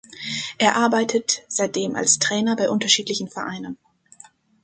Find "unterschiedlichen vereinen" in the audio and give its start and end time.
2.71-3.77